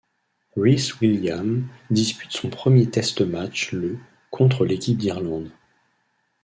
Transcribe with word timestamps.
Rhys 0.57 0.93
Williams 0.99 1.67
dispute 1.91 2.31
son 2.31 2.49
premier 2.49 2.89
test 2.89 3.21
match 3.21 3.71
le 3.71 3.99
contre 4.31 4.65
l'équipe 4.65 4.97
d'Irlande. 4.97 5.51